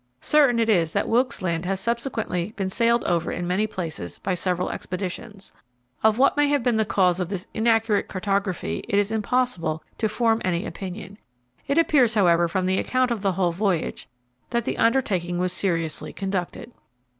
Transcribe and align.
Certain 0.19 0.57
it 0.59 0.67
is 0.67 0.93
that 0.93 1.07
Wilkes 1.07 1.43
Land 1.43 1.63
has 1.65 1.79
subsequently 1.79 2.53
been 2.55 2.71
sailed 2.71 3.03
over 3.03 3.31
in 3.31 3.45
many 3.45 3.67
places 3.67 4.17
by 4.17 4.33
several 4.33 4.71
expeditions. 4.71 5.51
Of 6.01 6.17
what 6.17 6.35
may 6.35 6.47
have 6.47 6.63
been 6.63 6.77
the 6.77 6.85
cause 6.87 7.19
of 7.19 7.29
this 7.29 7.45
inaccurate 7.53 8.07
cartography 8.07 8.83
it 8.89 8.97
is 8.97 9.11
impossible 9.11 9.83
to 9.99 10.09
form 10.09 10.41
any 10.43 10.65
opinion. 10.65 11.19
It 11.67 11.77
appears, 11.77 12.15
however, 12.15 12.47
from 12.47 12.65
the 12.65 12.79
account 12.79 13.11
of 13.11 13.21
the 13.21 13.33
whole 13.33 13.51
voyage, 13.51 14.09
that 14.49 14.63
the 14.63 14.79
undertaking 14.79 15.37
was 15.37 15.53
seriously 15.53 16.11
conducted. 16.13 16.71